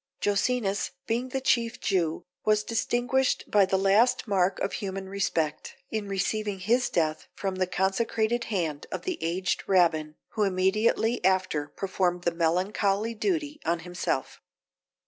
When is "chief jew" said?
1.39-2.25